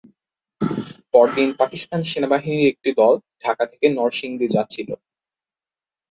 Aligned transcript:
পরদিন 1.13 1.49
পাকিস্তান 1.59 2.01
সেনাবাহিনীর 2.03 2.69
একটি 2.71 2.89
দল 2.99 3.13
ঢাকা 3.43 3.63
থেকে 3.71 3.87
নরসিংদী 3.89 4.47
যাচ্ছিল। 4.55 4.89